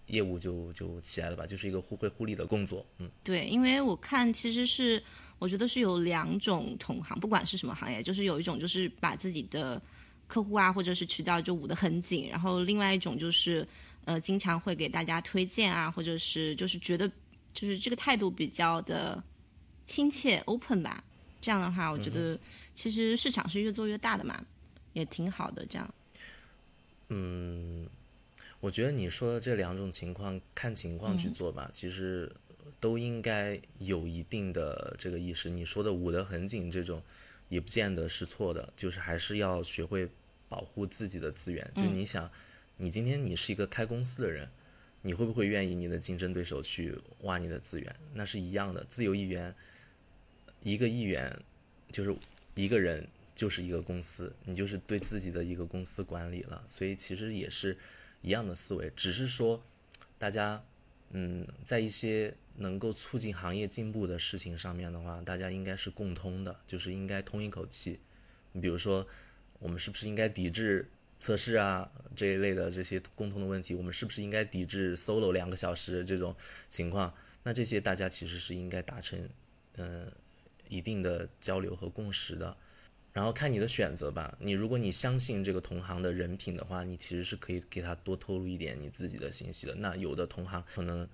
[0.05, 5.01] 业务就就起来了吧，就是一个互惠互利的工作，嗯，对，因为我看其实是
[5.39, 9.81] 我觉得是有两种同行，不管是什么行业，就是有一种就是把自己的
[10.27, 13.67] 客户啊或者是渠道就捂得很紧，然后另外一种就是
[14.05, 17.09] 呃经常会给大家推荐啊，或者是就是觉得
[17.53, 19.23] 就是这个态度比较的
[19.85, 21.03] 亲切 open 吧，
[21.39, 22.39] 这样的话我觉得
[22.75, 24.43] 其实市场是越做越大的嘛，
[24.93, 25.93] 也挺好的这样，
[27.09, 27.87] 嗯。
[28.59, 31.67] 我觉得你说的这两种情况，看情况去做吧。
[31.73, 32.31] 其实
[32.79, 35.49] 都应该有一定的这个意识。
[35.49, 37.01] 你说的捂得很紧这种，
[37.49, 38.71] 也不见得是错的。
[38.75, 40.07] 就是还是要学会
[40.47, 41.67] 保护自己的资源。
[41.75, 42.29] 就你想，
[42.81, 44.49] 你今天你是一个开公司的人，
[45.03, 47.95] 你会不会愿意你的竞争对手去挖你的资源？
[48.15, 48.83] 那是一样的。
[48.89, 49.53] 自由议员，
[50.63, 51.39] 一个议员
[51.91, 52.15] 就是
[52.55, 56.63] 一个人，就是一个公司，你就是对自己的一个公司管理了。
[56.67, 57.77] 所以其实也是。
[58.23, 59.63] 一样的思维，只是说，
[60.19, 60.63] 大家，
[61.09, 67.99] 嗯，在一些能够促进行业进步的事情上面的话，大家应该是共通的，就是应该通一口气。
[68.51, 69.07] 你比如说，
[69.57, 70.87] 我们是不是应该抵制
[71.21, 76.35] 测试啊这一类的这些共同的问题，我们是不是应该抵制 solo 两个小时这种
[76.67, 77.13] 情况？
[77.43, 79.29] 那这些大家其实是应该达成
[79.77, 80.11] 嗯、
[80.67, 82.57] 一定的交流和共识的。
[83.13, 84.37] 然后看你的选择吧。
[84.39, 89.75] 你如果你相信这个同行的人品的话，你其实是可以给他多透露一点你自己的信息的。
[89.75, 91.07] 那有的同行可能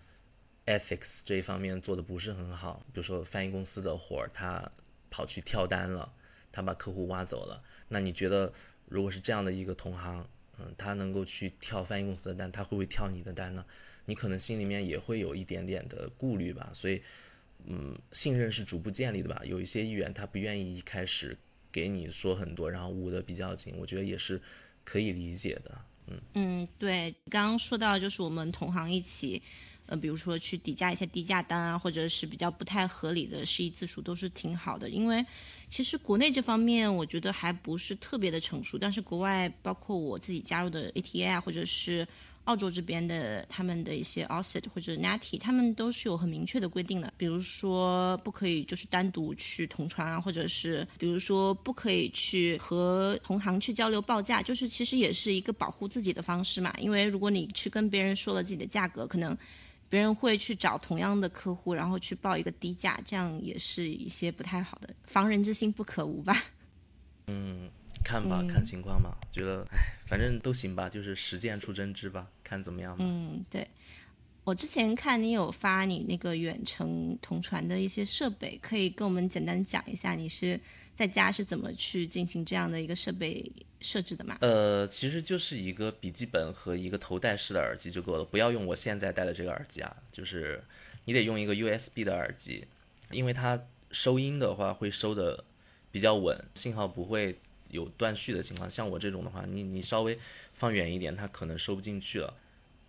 [0.66, 4.72] ethics 这一方面做的不是很好，比如说翻译公司的活儿，他
[5.10, 6.14] 跑去跳单了，
[6.52, 7.64] 他把客户挖走了。
[7.88, 8.54] 那你觉得
[8.88, 10.28] 如果是这样的一个同行，
[10.60, 13.66] 嗯，他能够去跳翻译公司的单，他会不会跳你的单呢？
[14.06, 16.70] 你可能心里面也会有一点点的顾虑吧。
[16.74, 17.02] 所以，
[17.66, 19.42] 嗯，信任是逐步建立的吧。
[19.46, 21.38] 有一些议员他不愿意一开始
[21.72, 24.42] 给你说很多，然后捂得比较紧，我觉得也是
[24.84, 25.82] 可以理解的。
[26.08, 29.42] 嗯嗯，对，刚刚说到就是我们同行一起，
[29.88, 34.90] 呃，比如说去抵价一些低价单啊，或者是比较不太合理的示意字数，都是挺好的。
[34.90, 35.26] 因为
[35.70, 42.08] 其实国内这方面我觉得还不是特别的成熟，但是国外包括我自己加入的 ATA，或者是
[42.46, 56.74] 澳洲这边的他们的一些 OSIT 或者 Natty，他们都是有很明确的规定的，比如说不可以就是单独去同传啊，或者是比如说不可以去和同行去交流报价，就是其实也是一个保护自己的方式嘛。
[56.80, 59.38] 因为如果你去跟别人说了自己的价格，可能
[59.90, 64.94] 别人会去找同样的客户，然后去报一个低价，这样也是一些不太好的。
[65.06, 66.44] 防人之心不可无吧。
[67.28, 67.70] 嗯
[68.04, 69.18] 看吧，看情况吧。
[69.32, 73.04] 觉得，哎，反正都行吧，就是实践出真知吧，看怎么样吧。
[73.06, 73.68] 嗯，对。
[74.46, 80.58] 我之前看你有发你那个远程同传的一些设备，可以跟我们简单讲一下你是
[80.98, 83.50] 在家是怎么去进行这样的一个设备
[83.82, 84.36] 设置的吗？
[84.42, 90.64] 呃，其实就是一个笔记本和一个头戴式的耳机就够了，不要用我现在戴的这个耳机啊，就是
[91.06, 92.66] 你得用一个 USB 的耳机，
[93.12, 95.44] 因为它收音的话会收的
[95.92, 97.38] 比较稳，信号不会
[97.70, 98.68] 有断续的情况。
[98.68, 100.18] 像我这种的话，你你稍微
[100.56, 102.34] 放远一点，它可能收不进去了。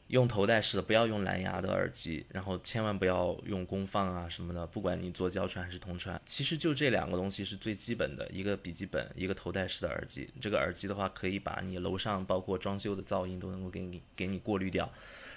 [0.08, 4.66] 用头戴式的，不要用蓝牙的耳机，然后千万不要用功放啊什么的。
[4.66, 10.28] 不管你做交传还是同传，其实就这两个东西是最基本的，一个笔记本，一个头戴式的耳机。
[10.40, 14.90] 这个耳机的话，可以把你楼上包括装修的噪音都能够给你给你过滤掉。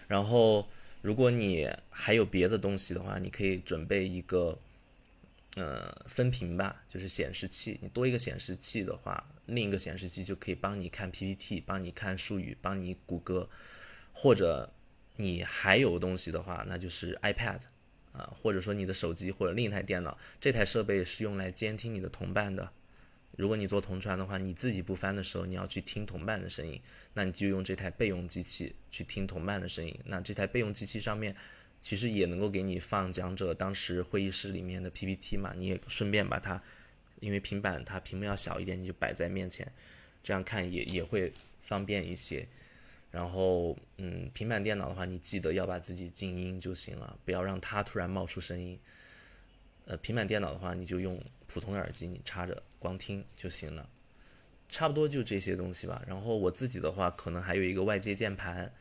[0.07, 0.67] 然后，
[1.01, 4.57] 如果你还有别的东西的话，你可以准备一个，
[5.57, 7.77] 呃，分屏吧，就是显示器。
[7.81, 13.49] 你多一个显示器的话，另一个显示器就可以帮你看 PPT，帮你看术语，帮你谷歌。
[14.13, 14.73] 或者
[15.17, 17.61] 你还有东西的话，那就是 iPad
[18.11, 22.71] 啊，或者说你的手机或者另一台电脑，这台设备是用来监听你的同伴的。
[23.37, 26.79] 如果你做同传的话，你自己不翻的时候，你要去听同伴的声音，
[27.13, 29.97] 那你就用这台备用机器去听同伴的声音。
[30.05, 31.33] 那这台备用机器上面
[31.79, 36.61] 其实也能够给你放讲者当时会议室里面的 PPT 嘛，你也顺便把它，
[37.21, 39.71] 因为平板它屏幕要小一点，你就摆在面前，
[40.21, 41.31] 这样看也也会
[41.61, 42.45] 方便一些。
[43.11, 48.79] 然后，嗯，平板电脑的话，你记得要把自己静音就行了，不要让它突然冒出声音。
[49.85, 53.89] 呃，平板电脑的话，你就用普通的耳机，你插着光听就行了。
[54.69, 56.01] 差不多就这些东西吧。
[56.07, 58.71] 然后我自己的话，可能还有一个外接键盘，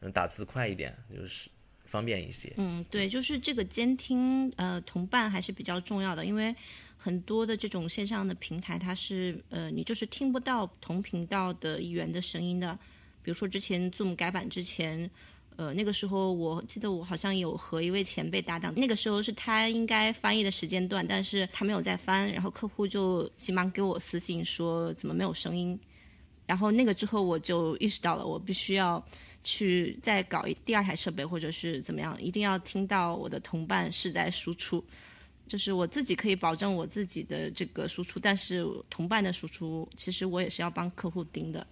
[0.00, 1.48] 嗯，打字快一点，就是
[1.86, 2.52] 方便一些。
[2.58, 6.54] 嗯，对，就是这个监听呃同伴还是比较重要的，因为
[6.98, 12.78] 很多的这种线上的平台，它是呃你就是听不到同频道的一员的声音的。
[13.22, 15.10] 比如说之前 Zoom 改版之前，
[15.56, 25.78] 呃，那个时候我记得我好像有和一位前辈搭档，那个时候是他应该翻译的时间段，但是他没有在翻，然后客户就急忙给我私信说怎么没有声音，
[26.46, 29.04] 然后那个之后我就意识到了，我必须要
[29.42, 34.84] 去再搞一第二台设备或者是怎么样，一定要听到我的同伴是在输出，
[35.48, 41.66] 就是我自己可以保证我自己的这个输出，但是同伴的输出其实我也是要帮客户盯的。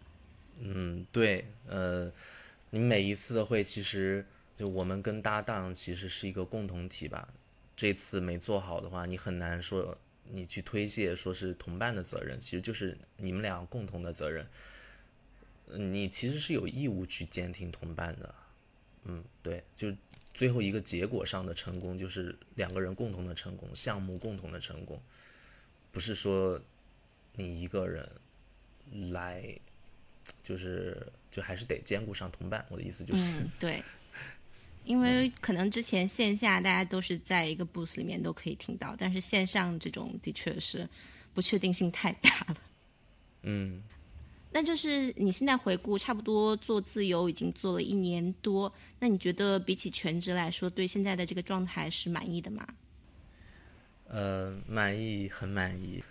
[0.59, 2.11] 嗯，对，呃，
[2.71, 4.25] 你每一次的会，其实
[4.57, 7.29] 就我们跟搭档其实是一个共同体吧。
[7.77, 9.99] 这次没做好的话，你很难说
[10.31, 14.47] 你去推卸说是同伴的责任，其实就是你们俩共同的责任。
[15.67, 18.35] 你其实是有义务去监听同伴的。
[19.05, 19.93] 嗯，对，就
[20.33, 24.99] 最后一个结果上的成功，就是两个人共同的成功，项目共同的成功，
[25.93, 26.59] 不是说
[27.35, 28.11] 你一个人
[29.13, 29.59] 来。
[30.43, 33.83] 就是就还是得兼顾上同伴，我的意思就是嗯对，
[34.85, 40.89] 因为可能之前线下大家都是在一个 booth 里面都可以听到，但是线上这种的确是
[41.35, 42.57] 不确定性太大了。
[43.49, 43.83] 嗯，
[44.53, 52.67] 那就是你现在回顾，差不多做自由已经做了一年多，那你觉得比起全职来说，对现在的这个状态是满意的吗？
[54.09, 56.03] 呃，满意，很满意，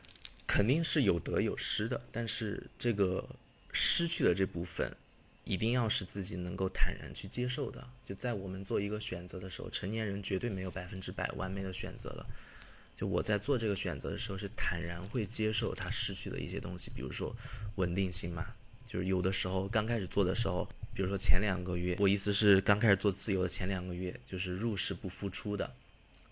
[0.46, 3.28] 肯定是有得有失的，但是这个。
[3.76, 4.96] 失去的这部分，
[5.44, 7.86] 一定要是自己能够坦然去接受的。
[8.06, 12.26] 就在我们做一个选择的时候，成年人绝对没有百分之百完美的选择了。
[12.96, 17.36] 就我在做这个选择的时候，是坦然会接受他失去的一些东西，比如说
[17.76, 18.56] 稳定性嘛。
[18.88, 25.76] 就是有的时候刚开始做的时候，比如说前两个月，我意思是刚开始做自由的前两个月，就是入是不付出的，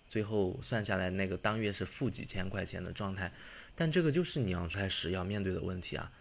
[0.08, 3.34] 最后算下来那个当月是负几千块钱的状态。
[3.76, 6.12] 但这个就是你要开始要面对的问题啊。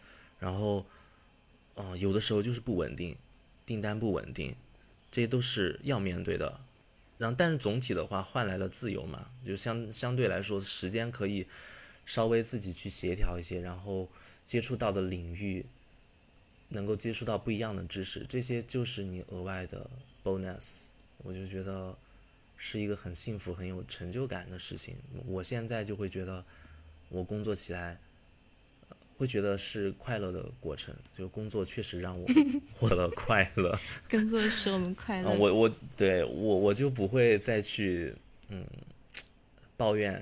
[0.40, 0.84] 然后，
[1.74, 3.16] 哦，有的时候就是不稳定，
[3.64, 4.54] 订单不稳定，
[5.10, 6.60] 这些都是要面对的。
[7.18, 11.46] 然后，但是总体的话换来了自由嘛，就相相对来说时间可以
[12.04, 14.08] 稍微自己去协调一些，然后
[14.44, 15.64] 接触到的领域
[16.68, 19.88] 能够接触到不一样的知识，这些就是你额外的
[20.22, 20.88] bonus。
[21.18, 21.96] 我就觉得
[22.56, 24.96] 是一个很幸福、很有成就感的事情。
[25.26, 26.44] 我现在就会觉得
[27.08, 27.98] 我工作起来。
[29.22, 32.26] 会觉得是快乐的过程，就工作确实让我
[32.74, 33.78] 获得了快乐。
[34.10, 35.30] 工作使我们快乐。
[35.30, 38.12] 我我对我我就不会再去
[38.48, 38.66] 嗯
[39.76, 40.20] 抱怨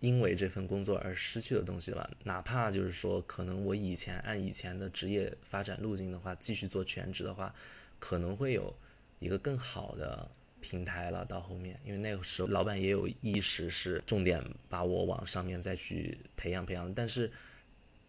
[0.00, 2.10] 因为这份工作而失去的东西了。
[2.24, 7.54] 哪怕就是说，可能我以前按以前的职业发展路径的话，继续做全职的话，
[7.98, 8.74] 可能会有
[9.18, 10.26] 一个更好的
[10.62, 11.22] 平台了。
[11.26, 17.30] 到后面，因为那个时候老板也有意识是重点把我往上面再去培养培养，但是。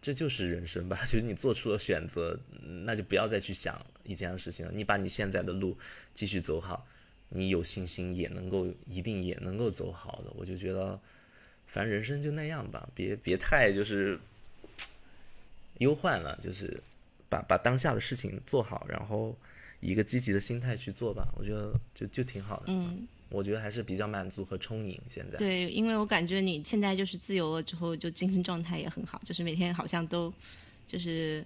[0.04, 2.38] 这就是人生吧， 就是你做出了选择，
[2.84, 4.72] 那就不要再去想一件事情了。
[4.74, 5.78] 你把你现在的路
[6.12, 6.86] 继续走好，
[7.30, 10.30] 你有信心也能够，一定也能够走好的。
[10.36, 11.00] 我就觉得，
[11.66, 14.20] 反正人生就那样吧，别别太就是
[15.80, 16.82] 忧患了，就是
[17.30, 19.34] 把把当下的事情做好，然后
[19.80, 21.32] 以一个积极的心态去做吧。
[21.38, 22.64] 我觉得就就挺好的。
[22.66, 23.08] 嗯。
[23.30, 25.00] 我觉得还是比较满足和充盈。
[25.06, 30.32] 现在对，因为我感觉你现在就是自由了之后，就精神状态也很好，就是每天好像都
[30.86, 31.44] 就是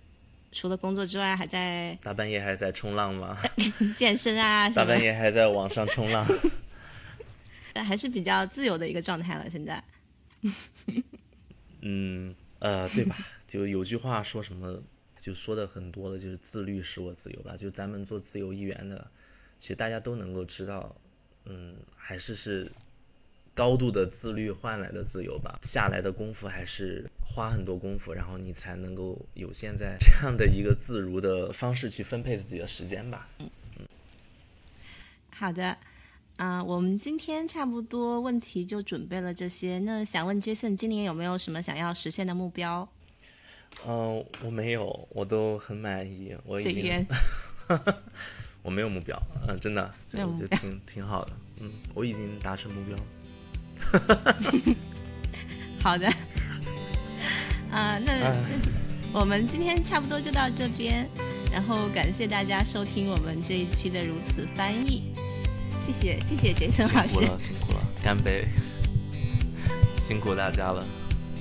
[0.52, 3.38] 除了工作之外，还在大半夜还在冲浪吗？
[3.96, 6.26] 健身啊，大半夜还在网上冲浪，
[7.72, 9.48] 但还是比较自由的一个状态了。
[9.48, 9.82] 现在，
[11.80, 13.16] 嗯呃，对吧？
[13.46, 14.82] 就有句话说什么，
[15.20, 17.56] 就说的很多的，就是自律使我自由吧。
[17.56, 19.10] 就咱们做自由一员的，
[19.58, 20.94] 其实大家都能够知道。
[21.48, 22.70] 嗯，还是是
[23.54, 25.58] 高度的自律换来的自由吧。
[25.62, 33.28] 下来的功夫还是花很多功夫，然后你才能够有现在这样的一个自如的方式去分配自己的时间吧。
[33.38, 33.86] 嗯嗯。
[35.30, 35.76] 好的，
[36.36, 39.78] 啊，我们今天差不多问题就准备了这些。
[39.78, 42.88] 那想问 Jason，今年有没有什么想要实现的目标？
[43.86, 46.36] 嗯，我没有，我都很满意。
[46.44, 47.06] 我已经。
[48.62, 52.96] 我没有目标，嗯，真的，我觉得挺挺好的，嗯，我已经达成目标。
[55.80, 56.06] 好的，
[57.70, 58.34] 啊，那
[59.12, 61.08] 我们今天差不多就到这边，
[61.52, 65.14] 然后感谢大家收听我们这一期的如此翻译，
[65.78, 68.48] 谢谢谢谢杰森老师，辛苦了辛苦了，干杯，
[70.04, 70.84] 辛苦大家了，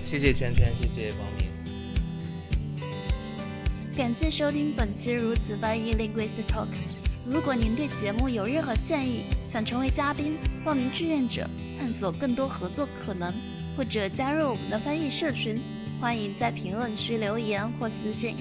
[0.05, 1.47] 谢谢圈圈，谢谢光明。
[3.97, 6.67] 感谢收听本期如此翻译 Linguist Talk。
[7.29, 11.45] 如果您对节目有任何建议，想成为嘉宾、报名志愿者、
[11.77, 13.33] 探索更多合作可能，
[13.75, 15.59] 或者加入我们的翻译社群，
[15.99, 18.37] 欢迎在评论区留言或私信。